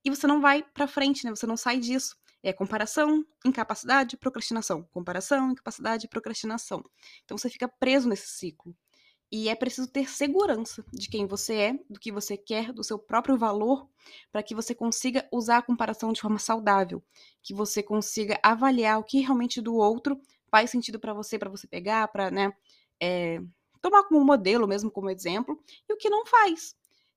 E 0.04 0.10
você 0.10 0.26
não 0.26 0.40
vai 0.40 0.62
para 0.62 0.86
frente, 0.86 1.24
né? 1.24 1.30
Você 1.30 1.46
não 1.46 1.56
sai 1.56 1.78
disso. 1.78 2.16
É 2.42 2.52
comparação, 2.52 3.24
incapacidade, 3.44 4.16
procrastinação. 4.16 4.84
Comparação, 4.92 5.50
incapacidade, 5.50 6.08
procrastinação. 6.08 6.84
Então 7.24 7.36
você 7.36 7.50
fica 7.50 7.68
preso 7.68 8.08
nesse 8.08 8.28
ciclo. 8.28 8.74
E 9.30 9.48
é 9.50 9.54
preciso 9.54 9.86
ter 9.86 10.08
segurança 10.08 10.82
de 10.90 11.08
quem 11.08 11.26
você 11.26 11.54
é, 11.54 11.72
do 11.90 12.00
que 12.00 12.10
você 12.10 12.36
quer, 12.36 12.72
do 12.72 12.82
seu 12.82 12.98
próprio 12.98 13.36
valor, 13.36 13.86
para 14.32 14.42
que 14.42 14.54
você 14.54 14.74
consiga 14.74 15.28
usar 15.30 15.58
a 15.58 15.62
comparação 15.62 16.12
de 16.14 16.20
forma 16.20 16.38
saudável, 16.38 17.02
que 17.42 17.52
você 17.52 17.82
consiga 17.82 18.40
avaliar 18.42 18.98
o 18.98 19.04
que 19.04 19.20
realmente 19.20 19.60
do 19.60 19.74
outro 19.74 20.18
faz 20.50 20.70
sentido 20.70 20.98
para 20.98 21.12
você, 21.12 21.38
para 21.38 21.50
você 21.50 21.66
pegar, 21.66 22.08
para 22.08 22.30
né, 22.30 22.54
é, 23.00 23.40
tomar 23.80 24.04
como 24.04 24.24
modelo 24.24 24.66
mesmo, 24.66 24.90
como 24.90 25.10
exemplo, 25.10 25.58
e 25.88 25.92
o 25.92 25.96
que 25.96 26.10
não 26.10 26.26
faz. 26.26 26.74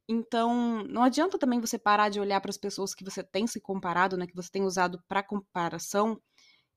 Então, 0.07 0.83
não 0.85 1.03
adianta 1.03 1.37
também 1.37 1.59
você 1.59 1.77
parar 1.79 2.09
de 2.09 2.19
olhar 2.19 2.41
para 2.41 2.49
as 2.49 2.57
pessoas 2.57 2.93
que 2.93 3.03
você 3.03 3.23
tem 3.23 3.47
se 3.47 3.61
comparado, 3.61 4.17
né, 4.17 4.27
que 4.27 4.35
você 4.35 4.49
tem 4.51 4.63
usado 4.63 5.01
para 5.07 5.23
comparação 5.23 6.19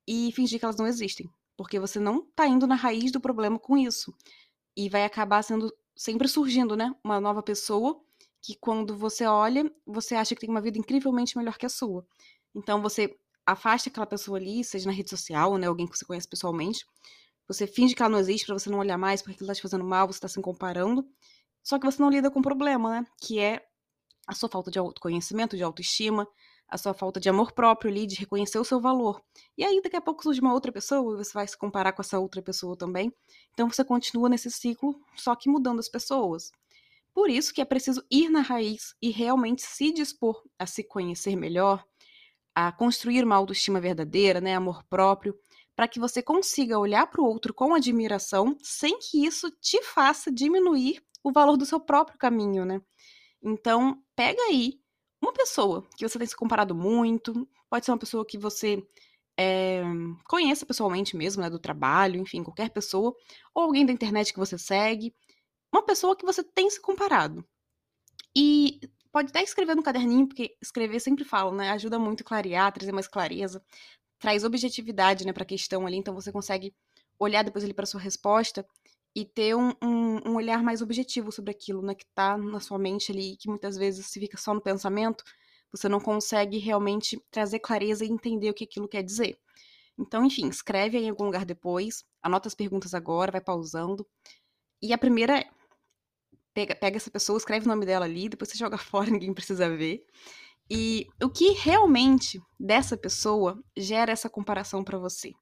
e 0.06 0.30
fingir 0.32 0.58
que 0.58 0.64
elas 0.64 0.76
não 0.76 0.86
existem, 0.86 1.28
porque 1.56 1.80
você 1.80 1.98
não 1.98 2.20
está 2.20 2.46
indo 2.46 2.66
na 2.66 2.74
raiz 2.74 3.10
do 3.10 3.20
problema 3.20 3.58
com 3.58 3.76
isso. 3.76 4.14
E 4.76 4.88
vai 4.88 5.04
acabar 5.04 5.42
sendo 5.42 5.72
sempre 5.96 6.28
surgindo, 6.28 6.76
né, 6.76 6.94
uma 7.02 7.20
nova 7.20 7.42
pessoa 7.42 8.00
que 8.42 8.54
quando 8.56 8.96
você 8.96 9.24
olha, 9.26 9.70
você 9.86 10.14
acha 10.14 10.34
que 10.34 10.42
tem 10.42 10.50
uma 10.50 10.60
vida 10.60 10.78
incrivelmente 10.78 11.36
melhor 11.36 11.56
que 11.56 11.66
a 11.66 11.68
sua. 11.68 12.06
Então 12.54 12.82
você 12.82 13.16
afasta 13.46 13.88
aquela 13.88 14.06
pessoa 14.06 14.38
ali, 14.38 14.62
seja 14.62 14.86
na 14.86 14.92
rede 14.92 15.10
social, 15.10 15.56
né, 15.56 15.66
alguém 15.66 15.86
que 15.86 15.96
você 15.96 16.04
conhece 16.04 16.28
pessoalmente. 16.28 16.84
Você 17.46 17.66
finge 17.66 17.94
que 17.94 18.02
ela 18.02 18.10
não 18.10 18.18
existe 18.18 18.46
para 18.46 18.58
você 18.58 18.70
não 18.70 18.78
olhar 18.78 18.96
mais, 18.96 19.20
porque 19.20 19.34
aquilo 19.34 19.50
está 19.50 19.54
te 19.54 19.62
fazendo 19.62 19.84
mal, 19.84 20.06
você 20.06 20.18
está 20.18 20.28
se 20.28 20.40
comparando. 20.40 21.06
Só 21.62 21.78
que 21.78 21.86
você 21.86 22.00
não 22.00 22.10
lida 22.10 22.30
com 22.30 22.40
o 22.40 22.42
problema, 22.42 23.00
né? 23.00 23.06
Que 23.20 23.38
é 23.38 23.66
a 24.26 24.34
sua 24.34 24.48
falta 24.48 24.70
de 24.70 24.78
autoconhecimento, 24.78 25.56
de 25.56 25.62
autoestima, 25.62 26.26
a 26.68 26.78
sua 26.78 26.94
falta 26.94 27.20
de 27.20 27.28
amor 27.28 27.52
próprio 27.52 27.90
ali, 27.90 28.06
de 28.06 28.16
reconhecer 28.16 28.58
o 28.58 28.64
seu 28.64 28.80
valor. 28.80 29.22
E 29.56 29.64
aí, 29.64 29.80
daqui 29.82 29.96
a 29.96 30.00
pouco 30.00 30.22
surge 30.22 30.40
uma 30.40 30.52
outra 30.52 30.72
pessoa 30.72 31.14
e 31.14 31.24
você 31.24 31.32
vai 31.32 31.46
se 31.46 31.56
comparar 31.56 31.92
com 31.92 32.02
essa 32.02 32.18
outra 32.18 32.42
pessoa 32.42 32.76
também. 32.76 33.12
Então, 33.52 33.70
você 33.70 33.84
continua 33.84 34.28
nesse 34.28 34.50
ciclo, 34.50 34.98
só 35.16 35.34
que 35.36 35.48
mudando 35.48 35.78
as 35.80 35.88
pessoas. 35.88 36.50
Por 37.12 37.30
isso 37.30 37.54
que 37.54 37.60
é 37.60 37.64
preciso 37.64 38.04
ir 38.10 38.28
na 38.28 38.40
raiz 38.40 38.94
e 39.00 39.10
realmente 39.10 39.62
se 39.62 39.92
dispor 39.92 40.42
a 40.58 40.66
se 40.66 40.82
conhecer 40.82 41.36
melhor, 41.36 41.84
a 42.54 42.72
construir 42.72 43.24
uma 43.24 43.36
autoestima 43.36 43.80
verdadeira, 43.80 44.40
né, 44.40 44.54
amor 44.54 44.82
próprio, 44.84 45.38
para 45.76 45.88
que 45.88 45.98
você 45.98 46.22
consiga 46.22 46.78
olhar 46.78 47.06
para 47.06 47.20
o 47.20 47.26
outro 47.26 47.52
com 47.52 47.74
admiração, 47.74 48.56
sem 48.62 48.98
que 48.98 49.24
isso 49.24 49.50
te 49.60 49.82
faça 49.82 50.30
diminuir 50.30 51.02
o 51.22 51.32
valor 51.32 51.56
do 51.56 51.66
seu 51.66 51.80
próprio 51.80 52.18
caminho, 52.18 52.64
né? 52.64 52.80
Então, 53.42 54.02
pega 54.14 54.40
aí 54.44 54.80
uma 55.20 55.32
pessoa 55.32 55.86
que 55.96 56.06
você 56.06 56.18
tem 56.18 56.26
se 56.26 56.36
comparado 56.36 56.74
muito, 56.74 57.48
pode 57.68 57.84
ser 57.84 57.92
uma 57.92 57.98
pessoa 57.98 58.24
que 58.26 58.38
você 58.38 58.82
é, 59.38 59.82
conheça 60.28 60.66
pessoalmente 60.66 61.16
mesmo, 61.16 61.42
né, 61.42 61.50
do 61.50 61.58
trabalho, 61.58 62.20
enfim, 62.20 62.42
qualquer 62.42 62.70
pessoa, 62.70 63.14
ou 63.54 63.64
alguém 63.64 63.84
da 63.84 63.92
internet 63.92 64.32
que 64.32 64.38
você 64.38 64.58
segue, 64.58 65.14
uma 65.72 65.82
pessoa 65.82 66.16
que 66.16 66.24
você 66.24 66.44
tem 66.44 66.70
se 66.70 66.80
comparado. 66.80 67.44
E 68.36 68.80
pode 69.10 69.30
até 69.30 69.42
escrever 69.42 69.74
no 69.74 69.82
caderninho, 69.82 70.26
porque 70.28 70.56
escrever 70.62 71.00
sempre 71.00 71.24
falo, 71.24 71.54
né, 71.54 71.70
ajuda 71.70 71.98
muito 71.98 72.22
a 72.22 72.24
clarear, 72.24 72.72
trazer 72.72 72.92
mais 72.92 73.08
clareza, 73.08 73.64
traz 74.24 74.42
objetividade, 74.42 75.26
né, 75.26 75.34
para 75.34 75.42
a 75.42 75.46
questão 75.46 75.86
ali, 75.86 75.98
então 75.98 76.14
você 76.14 76.32
consegue 76.32 76.74
olhar 77.18 77.44
depois 77.44 77.62
ali 77.62 77.74
para 77.74 77.84
sua 77.84 78.00
resposta 78.00 78.66
e 79.14 79.22
ter 79.22 79.54
um, 79.54 79.68
um, 79.82 80.30
um, 80.30 80.34
olhar 80.36 80.62
mais 80.62 80.80
objetivo 80.80 81.30
sobre 81.30 81.50
aquilo, 81.50 81.82
né, 81.82 81.94
que 81.94 82.06
tá 82.14 82.38
na 82.38 82.58
sua 82.58 82.78
mente 82.78 83.12
ali, 83.12 83.36
que 83.36 83.50
muitas 83.50 83.76
vezes 83.76 84.06
se 84.06 84.18
fica 84.18 84.38
só 84.38 84.54
no 84.54 84.62
pensamento, 84.62 85.22
você 85.70 85.90
não 85.90 86.00
consegue 86.00 86.56
realmente 86.56 87.22
trazer 87.30 87.58
clareza 87.58 88.02
e 88.02 88.08
entender 88.08 88.48
o 88.48 88.54
que 88.54 88.64
aquilo 88.64 88.88
quer 88.88 89.02
dizer. 89.02 89.36
Então, 89.98 90.24
enfim, 90.24 90.48
escreve 90.48 90.96
aí 90.96 91.04
em 91.04 91.10
algum 91.10 91.26
lugar 91.26 91.44
depois, 91.44 92.02
anota 92.22 92.48
as 92.48 92.54
perguntas 92.54 92.94
agora, 92.94 93.30
vai 93.30 93.42
pausando. 93.42 94.06
E 94.80 94.94
a 94.94 94.96
primeira 94.96 95.40
é: 95.40 95.50
pega, 96.54 96.74
pega 96.74 96.96
essa 96.96 97.10
pessoa, 97.10 97.36
escreve 97.36 97.66
o 97.66 97.68
nome 97.68 97.84
dela 97.84 98.06
ali, 98.06 98.30
depois 98.30 98.48
você 98.48 98.56
joga 98.56 98.78
fora, 98.78 99.10
ninguém 99.10 99.34
precisa 99.34 99.68
ver. 99.68 100.06
E 100.70 101.06
o 101.22 101.28
que 101.28 101.50
realmente 101.50 102.40
dessa 102.58 102.96
pessoa 102.96 103.62
gera 103.76 104.12
essa 104.12 104.30
comparação 104.30 104.82
para 104.82 104.98
você? 104.98 105.32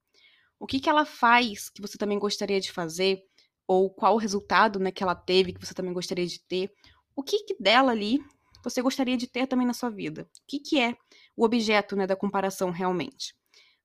O 0.59 0.67
que, 0.67 0.81
que 0.81 0.89
ela 0.89 1.05
faz 1.05 1.69
que 1.69 1.81
você 1.81 1.97
também 1.97 2.19
gostaria 2.19 2.61
de 2.61 2.73
fazer? 2.73 3.23
Ou 3.67 3.91
qual 3.91 4.15
o 4.15 4.19
resultado 4.19 4.79
né, 4.79 4.91
que 4.91 5.03
ela 5.03 5.15
teve 5.15 5.53
que 5.53 5.65
você 5.65 5.75
também 5.75 5.93
gostaria 5.93 6.27
de 6.27 6.41
ter? 6.41 6.73
O 7.15 7.23
que, 7.23 7.45
que 7.45 7.57
dela 7.61 7.93
ali 7.93 8.21
você 8.63 8.81
gostaria 8.81 9.17
de 9.17 9.27
ter 9.27 9.47
também 9.47 9.67
na 9.67 9.75
sua 9.75 9.91
vida? 9.91 10.23
O 10.23 10.43
que, 10.47 10.59
que 10.59 10.81
é 10.81 10.97
o 11.37 11.45
objeto 11.45 11.97
né, 11.97 12.07
da 12.07 12.17
comparação 12.17 12.71
realmente? 12.71 13.35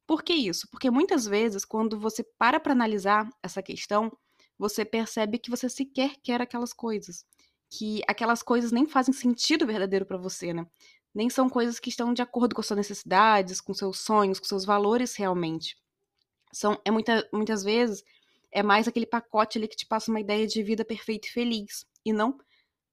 Por 0.05 0.23
que 0.23 0.33
isso? 0.33 0.67
Porque 0.71 0.89
muitas 0.89 1.25
vezes, 1.25 1.65
quando 1.65 1.99
você 1.99 2.23
para 2.37 2.59
para 2.59 2.71
analisar 2.71 3.29
essa 3.43 3.61
questão, 3.61 4.11
você 4.57 4.85
percebe 4.85 5.37
que 5.37 5.49
você 5.49 5.69
sequer 5.69 6.15
quer 6.23 6.41
aquelas 6.41 6.73
coisas. 6.73 7.25
Que 7.69 8.01
aquelas 8.07 8.41
coisas 8.41 8.71
nem 8.71 8.87
fazem 8.87 9.13
sentido 9.13 9.67
verdadeiro 9.67 10.05
para 10.05 10.17
você, 10.17 10.53
né? 10.53 10.65
Nem 11.17 11.31
são 11.31 11.49
coisas 11.49 11.79
que 11.79 11.89
estão 11.89 12.13
de 12.13 12.21
acordo 12.21 12.55
com 12.55 12.61
suas 12.61 12.77
necessidades, 12.77 13.59
com 13.59 13.73
seus 13.73 14.01
sonhos, 14.01 14.39
com 14.39 14.45
seus 14.45 14.63
valores 14.63 15.15
realmente. 15.15 15.75
São, 16.53 16.79
é 16.85 16.91
muita, 16.91 17.27
muitas 17.33 17.63
vezes, 17.63 18.03
é 18.51 18.61
mais 18.61 18.87
aquele 18.87 19.07
pacote 19.07 19.57
ali 19.57 19.67
que 19.67 19.75
te 19.75 19.87
passa 19.87 20.11
uma 20.11 20.19
ideia 20.19 20.45
de 20.45 20.61
vida 20.61 20.85
perfeita 20.85 21.27
e 21.27 21.31
feliz. 21.31 21.87
E 22.05 22.13
não 22.13 22.37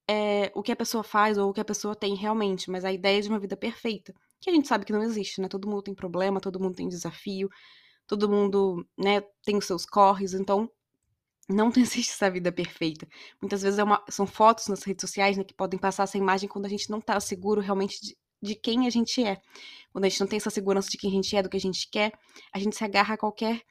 é, 0.08 0.50
o 0.54 0.62
que 0.62 0.72
a 0.72 0.76
pessoa 0.76 1.04
faz 1.04 1.36
ou 1.36 1.50
o 1.50 1.52
que 1.52 1.60
a 1.60 1.64
pessoa 1.66 1.94
tem 1.94 2.14
realmente, 2.14 2.70
mas 2.70 2.82
a 2.82 2.90
ideia 2.90 3.20
de 3.20 3.28
uma 3.28 3.38
vida 3.38 3.58
perfeita, 3.58 4.14
que 4.40 4.48
a 4.48 4.52
gente 4.54 4.68
sabe 4.68 4.86
que 4.86 4.92
não 4.92 5.02
existe, 5.02 5.42
né? 5.42 5.48
Todo 5.48 5.68
mundo 5.68 5.82
tem 5.82 5.94
problema, 5.94 6.40
todo 6.40 6.58
mundo 6.58 6.76
tem 6.76 6.88
desafio, 6.88 7.50
todo 8.06 8.26
mundo, 8.26 8.86
né, 8.98 9.20
tem 9.44 9.58
os 9.58 9.66
seus 9.66 9.84
corres, 9.84 10.32
então 10.32 10.70
não 11.48 11.70
existe 11.76 12.12
essa 12.12 12.30
vida 12.30 12.50
perfeita. 12.50 13.06
Muitas 13.40 13.62
vezes 13.62 13.78
é 13.78 13.84
uma, 13.84 14.02
são 14.08 14.26
fotos 14.26 14.68
nas 14.68 14.82
redes 14.82 15.02
sociais, 15.02 15.36
né, 15.36 15.44
que 15.44 15.54
podem 15.54 15.78
passar 15.78 16.04
essa 16.04 16.18
imagem 16.18 16.48
quando 16.48 16.66
a 16.66 16.68
gente 16.68 16.90
não 16.90 17.00
tá 17.00 17.18
seguro 17.20 17.60
realmente 17.60 18.00
de, 18.00 18.16
de 18.42 18.54
quem 18.54 18.86
a 18.86 18.90
gente 18.90 19.24
é. 19.24 19.40
Quando 19.92 20.04
a 20.04 20.08
gente 20.08 20.20
não 20.20 20.26
tem 20.26 20.36
essa 20.36 20.50
segurança 20.50 20.88
de 20.90 20.98
quem 20.98 21.10
a 21.10 21.14
gente 21.14 21.36
é, 21.36 21.42
do 21.42 21.48
que 21.48 21.56
a 21.56 21.60
gente 21.60 21.88
quer, 21.90 22.12
a 22.52 22.58
gente 22.58 22.76
se 22.76 22.84
agarra 22.84 23.14
a 23.14 23.18
qualquer 23.18 23.62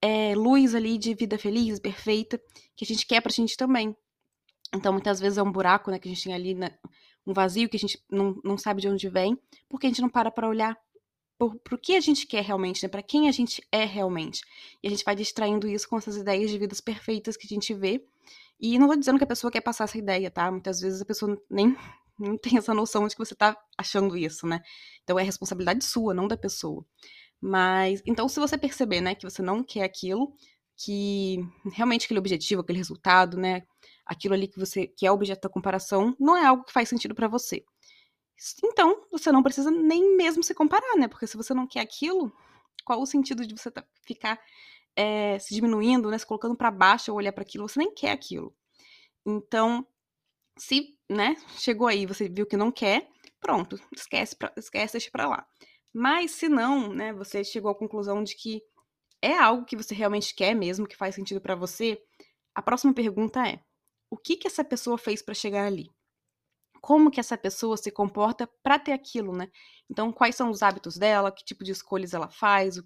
é, 0.00 0.34
luz 0.34 0.74
ali 0.74 0.98
de 0.98 1.14
vida 1.14 1.38
feliz, 1.38 1.78
perfeita, 1.78 2.40
que 2.76 2.84
a 2.84 2.86
gente 2.86 3.06
quer 3.06 3.20
pra 3.20 3.32
gente 3.32 3.56
também. 3.56 3.96
Então, 4.74 4.92
muitas 4.92 5.20
vezes 5.20 5.38
é 5.38 5.42
um 5.42 5.52
buraco, 5.52 5.90
né, 5.90 5.98
que 5.98 6.08
a 6.08 6.12
gente 6.12 6.24
tem 6.24 6.34
ali, 6.34 6.54
né, 6.54 6.76
um 7.26 7.32
vazio 7.32 7.68
que 7.68 7.76
a 7.76 7.80
gente 7.80 7.98
não, 8.10 8.38
não 8.44 8.58
sabe 8.58 8.82
de 8.82 8.88
onde 8.88 9.08
vem, 9.08 9.38
porque 9.68 9.86
a 9.86 9.88
gente 9.88 10.02
não 10.02 10.10
para 10.10 10.30
para 10.30 10.48
olhar 10.48 10.76
o 11.38 11.78
que 11.78 11.96
a 11.96 12.00
gente 12.00 12.26
quer 12.26 12.42
realmente, 12.42 12.82
né, 12.82 12.88
para 12.88 13.02
quem 13.02 13.28
a 13.28 13.32
gente 13.32 13.62
é 13.72 13.84
realmente. 13.84 14.40
E 14.82 14.86
a 14.86 14.90
gente 14.90 15.04
vai 15.04 15.14
distraindo 15.14 15.68
isso 15.68 15.88
com 15.88 15.98
essas 15.98 16.16
ideias 16.16 16.50
de 16.50 16.58
vidas 16.58 16.80
perfeitas 16.80 17.36
que 17.36 17.46
a 17.46 17.54
gente 17.54 17.74
vê. 17.74 18.04
E 18.60 18.78
não 18.78 18.88
tô 18.88 18.96
dizendo 18.96 19.18
que 19.18 19.24
a 19.24 19.26
pessoa 19.26 19.50
quer 19.50 19.60
passar 19.60 19.84
essa 19.84 19.98
ideia, 19.98 20.30
tá? 20.30 20.50
Muitas 20.50 20.80
vezes 20.80 21.02
a 21.02 21.04
pessoa 21.04 21.36
nem, 21.50 21.76
nem 22.18 22.38
tem 22.38 22.58
essa 22.58 22.72
noção 22.72 23.06
de 23.06 23.14
que 23.14 23.24
você 23.24 23.34
tá 23.34 23.56
achando 23.76 24.16
isso, 24.16 24.46
né? 24.46 24.60
Então 25.02 25.18
é 25.18 25.22
responsabilidade 25.22 25.84
sua, 25.84 26.14
não 26.14 26.28
da 26.28 26.36
pessoa. 26.36 26.84
Mas, 27.40 28.02
então, 28.06 28.28
se 28.28 28.40
você 28.40 28.56
perceber, 28.56 29.00
né, 29.00 29.14
que 29.14 29.28
você 29.28 29.42
não 29.42 29.62
quer 29.62 29.82
aquilo, 29.82 30.32
que 30.76 31.38
realmente 31.72 32.06
aquele 32.06 32.20
objetivo, 32.20 32.62
aquele 32.62 32.78
resultado, 32.78 33.36
né, 33.36 33.62
aquilo 34.06 34.34
ali 34.34 34.48
que 34.48 34.58
você 34.58 34.86
que 34.86 35.06
é 35.06 35.12
objeto 35.12 35.42
da 35.42 35.48
comparação 35.48 36.16
não 36.18 36.36
é 36.36 36.46
algo 36.46 36.64
que 36.64 36.72
faz 36.72 36.88
sentido 36.88 37.14
para 37.14 37.28
você. 37.28 37.64
Então, 38.62 39.06
você 39.10 39.32
não 39.32 39.42
precisa 39.42 39.70
nem 39.70 40.16
mesmo 40.16 40.42
se 40.42 40.54
comparar, 40.54 40.96
né? 40.96 41.08
Porque 41.08 41.26
se 41.26 41.36
você 41.36 41.54
não 41.54 41.66
quer 41.66 41.80
aquilo, 41.80 42.32
qual 42.84 43.00
o 43.00 43.06
sentido 43.06 43.46
de 43.46 43.56
você 43.56 43.70
tá, 43.70 43.84
ficar 44.06 44.40
é, 44.96 45.38
se 45.38 45.54
diminuindo, 45.54 46.10
né, 46.10 46.18
se 46.18 46.26
colocando 46.26 46.56
para 46.56 46.70
baixo 46.70 47.10
ou 47.10 47.18
olhar 47.18 47.32
para 47.32 47.42
aquilo? 47.42 47.68
Você 47.68 47.78
nem 47.78 47.92
quer 47.94 48.10
aquilo. 48.10 48.54
Então, 49.26 49.86
se, 50.58 50.98
né, 51.10 51.36
chegou 51.58 51.86
aí, 51.86 52.06
você 52.06 52.28
viu 52.28 52.46
que 52.46 52.56
não 52.56 52.70
quer, 52.70 53.08
pronto, 53.40 53.78
esquece, 53.96 54.36
pra, 54.36 54.52
esquece, 54.56 54.94
deixa 54.94 55.10
para 55.10 55.28
lá. 55.28 55.46
Mas 55.92 56.32
se 56.32 56.48
não, 56.48 56.92
né, 56.92 57.12
você 57.12 57.44
chegou 57.44 57.70
à 57.70 57.74
conclusão 57.74 58.22
de 58.22 58.34
que 58.36 58.62
é 59.22 59.38
algo 59.38 59.64
que 59.64 59.76
você 59.76 59.94
realmente 59.94 60.34
quer 60.34 60.54
mesmo, 60.54 60.86
que 60.86 60.96
faz 60.96 61.14
sentido 61.14 61.40
para 61.40 61.54
você, 61.54 62.00
a 62.54 62.62
próxima 62.62 62.94
pergunta 62.94 63.46
é: 63.48 63.60
o 64.10 64.16
que 64.16 64.36
que 64.36 64.46
essa 64.46 64.64
pessoa 64.64 64.98
fez 64.98 65.22
para 65.22 65.34
chegar 65.34 65.66
ali? 65.66 65.90
Como 66.84 67.10
que 67.10 67.18
essa 67.18 67.38
pessoa 67.38 67.78
se 67.78 67.90
comporta 67.90 68.46
para 68.62 68.78
ter 68.78 68.92
aquilo, 68.92 69.34
né? 69.34 69.48
Então, 69.90 70.12
quais 70.12 70.36
são 70.36 70.50
os 70.50 70.62
hábitos 70.62 70.98
dela, 70.98 71.32
que 71.32 71.42
tipo 71.42 71.64
de 71.64 71.72
escolhas 71.72 72.12
ela 72.12 72.28
faz, 72.28 72.78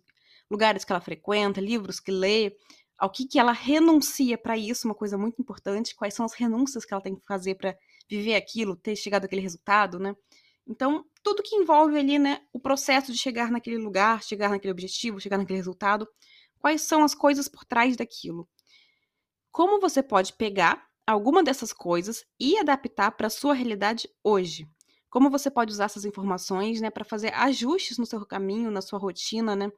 lugares 0.48 0.84
que 0.84 0.92
ela 0.92 1.00
frequenta, 1.00 1.60
livros 1.60 1.98
que 1.98 2.12
lê, 2.12 2.56
ao 2.96 3.10
que 3.10 3.26
que 3.26 3.40
ela 3.40 3.50
renuncia 3.50 4.38
para 4.38 4.56
isso, 4.56 4.86
uma 4.86 4.94
coisa 4.94 5.18
muito 5.18 5.42
importante, 5.42 5.96
quais 5.96 6.14
são 6.14 6.24
as 6.24 6.32
renúncias 6.32 6.84
que 6.84 6.94
ela 6.94 7.02
tem 7.02 7.16
que 7.16 7.26
fazer 7.26 7.56
para 7.56 7.76
viver 8.08 8.36
aquilo, 8.36 8.76
ter 8.76 8.94
chegado 8.94 9.24
àquele 9.24 9.42
resultado, 9.42 9.98
né? 9.98 10.14
Então, 10.64 11.04
tudo 11.20 11.42
que 11.42 11.56
envolve 11.56 11.98
ali, 11.98 12.20
né, 12.20 12.40
o 12.52 12.60
processo 12.60 13.10
de 13.10 13.18
chegar 13.18 13.50
naquele 13.50 13.78
lugar, 13.78 14.22
chegar 14.22 14.50
naquele 14.50 14.70
objetivo, 14.70 15.20
chegar 15.20 15.38
naquele 15.38 15.58
resultado, 15.58 16.06
quais 16.60 16.82
são 16.82 17.02
as 17.02 17.16
coisas 17.16 17.48
por 17.48 17.64
trás 17.64 17.96
daquilo? 17.96 18.48
Como 19.50 19.80
você 19.80 20.04
pode 20.04 20.34
pegar 20.34 20.87
alguma 21.10 21.42
dessas 21.42 21.72
coisas 21.72 22.24
e 22.38 22.58
adaptar 22.58 23.12
para 23.12 23.28
a 23.28 23.30
sua 23.30 23.54
realidade 23.54 24.08
hoje. 24.22 24.68
Como 25.08 25.30
você 25.30 25.50
pode 25.50 25.72
usar 25.72 25.86
essas 25.86 26.04
informações, 26.04 26.82
né, 26.82 26.90
para 26.90 27.04
fazer 27.04 27.32
ajustes 27.32 27.96
no 27.96 28.04
seu 28.04 28.26
caminho, 28.26 28.70
na 28.70 28.82
sua 28.82 28.98
rotina, 28.98 29.56
né, 29.56 29.72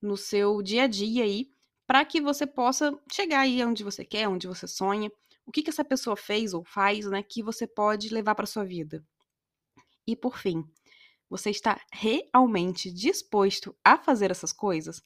no 0.00 0.16
seu 0.16 0.62
dia 0.62 0.84
a 0.84 0.86
dia 0.86 1.24
aí, 1.24 1.50
para 1.86 2.02
que 2.04 2.20
você 2.20 2.46
possa 2.46 2.98
chegar 3.12 3.40
aí 3.40 3.62
onde 3.62 3.84
você 3.84 4.04
quer, 4.06 4.26
onde 4.26 4.46
você 4.46 4.66
sonha. 4.66 5.12
O 5.44 5.52
que 5.52 5.62
que 5.62 5.68
essa 5.68 5.84
pessoa 5.84 6.16
fez 6.16 6.54
ou 6.54 6.64
faz, 6.64 7.04
né, 7.06 7.22
que 7.22 7.42
você 7.42 7.66
pode 7.66 8.08
levar 8.08 8.34
para 8.34 8.46
sua 8.46 8.64
vida? 8.64 9.04
E 10.06 10.16
por 10.16 10.38
fim, 10.38 10.64
você 11.28 11.50
está 11.50 11.78
realmente 11.92 12.90
disposto 12.90 13.76
a 13.84 13.98
fazer 13.98 14.30
essas 14.30 14.52
coisas? 14.52 15.02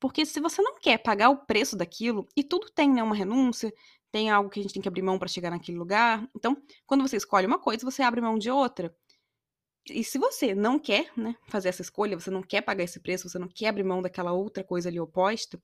Porque 0.00 0.24
se 0.24 0.40
você 0.40 0.62
não 0.62 0.78
quer 0.78 0.98
pagar 0.98 1.28
o 1.30 1.44
preço 1.44 1.76
daquilo, 1.76 2.26
e 2.36 2.44
tudo 2.44 2.70
tem 2.70 2.90
né, 2.90 3.02
uma 3.02 3.14
renúncia, 3.14 3.72
tem 4.10 4.30
algo 4.30 4.50
que 4.50 4.60
a 4.60 4.62
gente 4.62 4.72
tem 4.72 4.82
que 4.82 4.88
abrir 4.88 5.02
mão 5.02 5.18
para 5.18 5.28
chegar 5.28 5.50
naquele 5.50 5.78
lugar. 5.78 6.28
Então, 6.34 6.56
quando 6.86 7.06
você 7.06 7.16
escolhe 7.16 7.46
uma 7.46 7.58
coisa, 7.58 7.84
você 7.84 8.02
abre 8.02 8.20
mão 8.20 8.38
de 8.38 8.50
outra. 8.50 8.94
E 9.90 10.04
se 10.04 10.18
você 10.18 10.54
não 10.54 10.78
quer, 10.78 11.10
né, 11.16 11.34
fazer 11.48 11.68
essa 11.70 11.82
escolha, 11.82 12.18
você 12.18 12.30
não 12.30 12.42
quer 12.42 12.62
pagar 12.62 12.84
esse 12.84 13.00
preço, 13.00 13.28
você 13.28 13.38
não 13.38 13.48
quer 13.48 13.68
abrir 13.68 13.84
mão 13.84 14.02
daquela 14.02 14.32
outra 14.32 14.62
coisa 14.62 14.88
ali 14.88 15.00
oposta, 15.00 15.60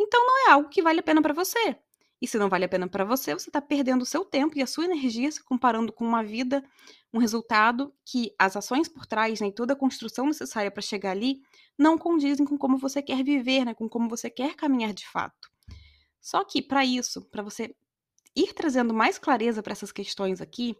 então 0.00 0.26
não 0.26 0.48
é 0.48 0.52
algo 0.52 0.68
que 0.68 0.82
vale 0.82 1.00
a 1.00 1.02
pena 1.02 1.22
para 1.22 1.34
você. 1.34 1.76
E 2.20 2.26
se 2.26 2.38
não 2.38 2.48
vale 2.48 2.64
a 2.64 2.68
pena 2.68 2.88
para 2.88 3.04
você, 3.04 3.34
você 3.34 3.48
está 3.48 3.60
perdendo 3.60 4.02
o 4.02 4.06
seu 4.06 4.24
tempo 4.24 4.56
e 4.56 4.62
a 4.62 4.66
sua 4.66 4.84
energia 4.84 5.30
se 5.30 5.42
comparando 5.42 5.92
com 5.92 6.04
uma 6.04 6.22
vida, 6.22 6.64
um 7.12 7.18
resultado 7.18 7.92
que 8.04 8.32
as 8.38 8.56
ações 8.56 8.88
por 8.88 9.06
trás 9.06 9.40
né, 9.40 9.48
e 9.48 9.52
toda 9.52 9.72
a 9.72 9.76
construção 9.76 10.26
necessária 10.26 10.70
para 10.70 10.82
chegar 10.82 11.10
ali 11.10 11.40
não 11.76 11.98
condizem 11.98 12.46
com 12.46 12.56
como 12.56 12.78
você 12.78 13.02
quer 13.02 13.24
viver, 13.24 13.64
né, 13.64 13.74
com 13.74 13.88
como 13.88 14.08
você 14.08 14.30
quer 14.30 14.54
caminhar 14.54 14.92
de 14.92 15.06
fato. 15.08 15.51
Só 16.22 16.44
que 16.44 16.62
para 16.62 16.84
isso, 16.84 17.20
para 17.22 17.42
você 17.42 17.74
ir 18.34 18.54
trazendo 18.54 18.94
mais 18.94 19.18
clareza 19.18 19.62
para 19.62 19.72
essas 19.72 19.90
questões 19.92 20.40
aqui, 20.40 20.76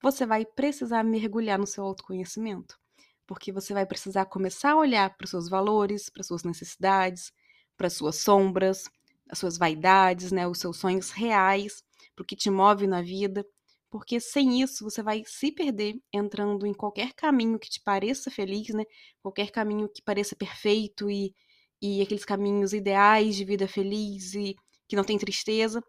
você 0.00 0.24
vai 0.24 0.46
precisar 0.46 1.02
mergulhar 1.02 1.58
no 1.58 1.66
seu 1.66 1.84
autoconhecimento, 1.84 2.78
porque 3.26 3.50
você 3.50 3.74
vai 3.74 3.84
precisar 3.84 4.26
começar 4.26 4.72
a 4.72 4.76
olhar 4.76 5.16
para 5.16 5.24
os 5.24 5.30
seus 5.30 5.48
valores, 5.48 6.08
para 6.08 6.22
suas 6.22 6.44
necessidades, 6.44 7.32
para 7.76 7.90
suas 7.90 8.16
sombras, 8.16 8.84
as 9.28 9.38
suas 9.38 9.58
vaidades, 9.58 10.30
né, 10.30 10.46
os 10.46 10.58
seus 10.58 10.76
sonhos 10.76 11.10
reais, 11.10 11.82
para 12.14 12.22
o 12.22 12.26
que 12.26 12.36
te 12.36 12.48
move 12.48 12.86
na 12.86 13.02
vida, 13.02 13.44
porque 13.90 14.20
sem 14.20 14.62
isso 14.62 14.84
você 14.84 15.02
vai 15.02 15.22
se 15.26 15.50
perder 15.50 15.96
entrando 16.12 16.66
em 16.66 16.72
qualquer 16.72 17.12
caminho 17.14 17.58
que 17.58 17.68
te 17.68 17.80
pareça 17.82 18.30
feliz, 18.30 18.68
né, 18.68 18.84
qualquer 19.20 19.50
caminho 19.50 19.88
que 19.88 20.02
pareça 20.02 20.36
perfeito 20.36 21.10
e, 21.10 21.34
e 21.82 22.00
aqueles 22.00 22.24
caminhos 22.24 22.72
ideais 22.72 23.34
de 23.36 23.44
vida 23.44 23.66
feliz 23.66 24.34
e 24.34 24.54
que 24.88 24.96
não 24.96 25.04
tem 25.04 25.18
tristeza, 25.18 25.82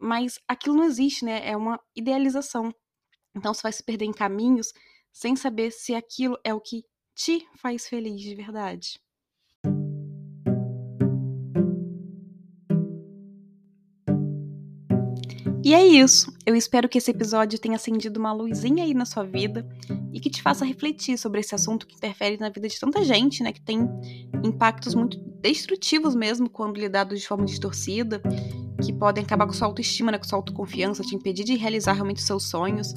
mas 0.00 0.38
aquilo 0.46 0.76
não 0.76 0.84
existe, 0.84 1.24
né? 1.24 1.48
É 1.48 1.56
uma 1.56 1.80
idealização. 1.94 2.74
Então 3.34 3.52
você 3.52 3.62
vai 3.62 3.72
se 3.72 3.82
perder 3.82 4.04
em 4.04 4.12
caminhos 4.12 4.72
sem 5.12 5.36
saber 5.36 5.70
se 5.70 5.94
aquilo 5.94 6.38
é 6.44 6.52
o 6.52 6.60
que 6.60 6.84
te 7.14 7.46
faz 7.56 7.86
feliz 7.88 8.20
de 8.20 8.34
verdade. 8.34 9.00
E 15.64 15.72
é 15.72 15.82
isso. 15.82 16.30
Eu 16.44 16.54
espero 16.54 16.86
que 16.90 16.98
esse 16.98 17.10
episódio 17.10 17.58
tenha 17.58 17.76
acendido 17.76 18.20
uma 18.20 18.34
luzinha 18.34 18.84
aí 18.84 18.92
na 18.92 19.06
sua 19.06 19.24
vida 19.24 19.66
e 20.12 20.20
que 20.20 20.28
te 20.28 20.42
faça 20.42 20.62
refletir 20.62 21.16
sobre 21.16 21.40
esse 21.40 21.54
assunto 21.54 21.86
que 21.86 21.96
interfere 21.96 22.36
na 22.36 22.50
vida 22.50 22.68
de 22.68 22.78
tanta 22.78 23.02
gente, 23.02 23.42
né? 23.42 23.50
Que 23.50 23.62
tem 23.62 23.88
impactos 24.44 24.94
muito 24.94 25.18
destrutivos 25.44 26.14
mesmo 26.14 26.48
quando 26.48 26.80
lidado 26.80 27.14
de 27.14 27.28
forma 27.28 27.44
distorcida 27.44 28.22
que 28.82 28.92
podem 28.92 29.22
acabar 29.22 29.46
com 29.46 29.52
sua 29.52 29.66
autoestima, 29.66 30.10
né, 30.10 30.18
com 30.18 30.24
sua 30.24 30.38
autoconfiança, 30.38 31.02
te 31.02 31.14
impedir 31.14 31.44
de 31.44 31.54
realizar 31.54 31.92
realmente 31.92 32.18
os 32.18 32.26
seus 32.26 32.44
sonhos. 32.44 32.94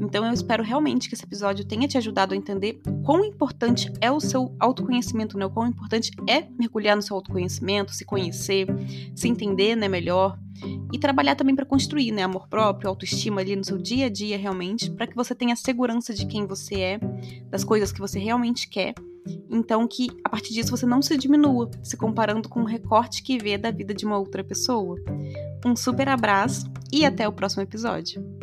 Então 0.00 0.24
eu 0.24 0.32
espero 0.32 0.62
realmente 0.62 1.08
que 1.08 1.14
esse 1.14 1.24
episódio 1.24 1.64
tenha 1.64 1.86
te 1.86 1.98
ajudado 1.98 2.32
a 2.32 2.36
entender 2.36 2.80
quão 3.04 3.22
importante 3.24 3.92
é 4.00 4.10
o 4.10 4.18
seu 4.18 4.54
autoconhecimento, 4.58 5.36
né? 5.36 5.44
O 5.44 5.50
quão 5.50 5.66
importante 5.66 6.10
é 6.26 6.48
mergulhar 6.58 6.96
no 6.96 7.02
seu 7.02 7.16
autoconhecimento, 7.16 7.94
se 7.94 8.04
conhecer, 8.04 8.66
se 9.14 9.28
entender, 9.28 9.76
né, 9.76 9.86
melhor. 9.86 10.38
E 10.92 10.98
trabalhar 10.98 11.36
também 11.36 11.54
para 11.54 11.64
construir, 11.64 12.12
né, 12.12 12.22
amor 12.22 12.48
próprio, 12.48 12.88
autoestima 12.88 13.40
ali 13.40 13.54
no 13.56 13.64
seu 13.64 13.78
dia 13.78 14.06
a 14.06 14.10
dia 14.10 14.36
realmente, 14.36 14.90
para 14.90 15.06
que 15.06 15.14
você 15.14 15.34
tenha 15.34 15.54
segurança 15.54 16.12
de 16.12 16.26
quem 16.26 16.46
você 16.46 16.80
é, 16.80 17.00
das 17.50 17.62
coisas 17.62 17.92
que 17.92 18.00
você 18.00 18.18
realmente 18.18 18.68
quer 18.68 18.94
então, 19.50 19.86
que 19.86 20.08
a 20.24 20.28
partir 20.28 20.54
disso 20.54 20.70
você 20.70 20.86
não 20.86 21.02
se 21.02 21.16
diminua, 21.16 21.70
se 21.82 21.96
comparando 21.96 22.48
com 22.48 22.60
o 22.62 22.66
recorte 22.66 23.22
que 23.22 23.38
vê 23.38 23.58
da 23.58 23.70
vida 23.70 23.92
de 23.92 24.04
uma 24.04 24.18
outra 24.18 24.42
pessoa. 24.42 24.96
Um 25.64 25.76
super 25.76 26.08
abraço 26.08 26.70
e 26.92 27.04
até 27.04 27.28
o 27.28 27.32
próximo 27.32 27.62
episódio. 27.62 28.39